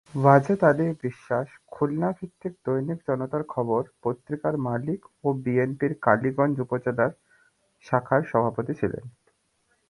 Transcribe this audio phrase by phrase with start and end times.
[0.13, 7.07] ওয়াজেদ আলী বিশ্বাস খুলনা ভিত্তিক দৈনিক জনতার খবর পত্রিকার মালিক ও বিএনপির কালীগঞ্জ উপজেলা
[7.85, 9.03] শাখার সভাপতি ছিলেন।